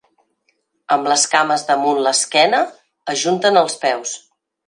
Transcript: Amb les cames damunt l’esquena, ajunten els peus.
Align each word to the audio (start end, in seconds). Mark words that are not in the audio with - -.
Amb 0.95 1.09
les 1.11 1.25
cames 1.33 1.65
damunt 1.67 2.01
l’esquena, 2.07 2.63
ajunten 3.17 3.63
els 3.65 3.77
peus. 3.87 4.19